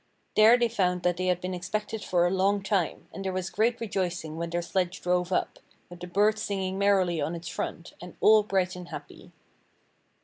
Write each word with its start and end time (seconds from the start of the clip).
There 0.35 0.57
they 0.57 0.67
found 0.67 1.03
that 1.03 1.17
they 1.17 1.27
had 1.27 1.39
been 1.39 1.53
expected 1.53 2.03
for 2.03 2.25
a 2.25 2.31
long 2.31 2.63
time, 2.63 3.07
and 3.13 3.23
there 3.23 3.31
was 3.31 3.51
great 3.51 3.79
rejoicing 3.79 4.35
when 4.35 4.49
their 4.49 4.63
sledge 4.63 4.99
drove 4.99 5.31
up, 5.31 5.59
with 5.91 5.99
the 5.99 6.07
birds 6.07 6.41
singing 6.41 6.79
merrily 6.79 7.21
on 7.21 7.35
its 7.35 7.47
front, 7.49 7.93
and 8.01 8.15
all 8.19 8.41
bright 8.41 8.75
and 8.75 8.87
happy. 8.87 9.31